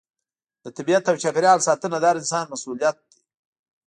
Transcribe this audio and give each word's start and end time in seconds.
د 0.63 0.65
طبیعت 0.77 1.03
او 1.09 1.15
چاپیریال 1.23 1.59
ساتنه 1.67 1.97
د 1.99 2.05
هر 2.09 2.15
انسان 2.21 2.45
مسؤلیت 2.53 2.95
دی. 3.09 3.19